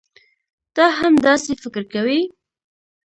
تۀ 0.75 0.83
هم 0.99 1.13
داسې 1.25 1.51
فکر 1.63 1.81
کوې؟ 1.93 2.19